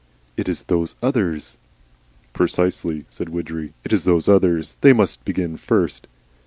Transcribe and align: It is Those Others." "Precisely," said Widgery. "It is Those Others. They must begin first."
It 0.35 0.49
is 0.49 0.63
Those 0.63 0.95
Others." 1.03 1.57
"Precisely," 2.33 3.05
said 3.11 3.29
Widgery. 3.29 3.73
"It 3.83 3.93
is 3.93 4.03
Those 4.03 4.27
Others. 4.27 4.77
They 4.81 4.93
must 4.93 5.23
begin 5.25 5.57
first." 5.57 6.07